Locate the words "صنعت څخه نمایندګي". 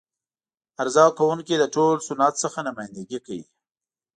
2.07-3.19